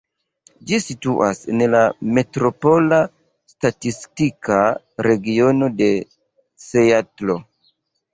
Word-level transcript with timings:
Ĝi 0.69 0.77
situas 0.83 1.41
en 1.55 1.59
la 1.73 1.81
metropola 2.17 2.99
statistika 3.51 4.57
regiono 5.09 5.69
de 5.83 5.91
Seatlo. 6.65 7.37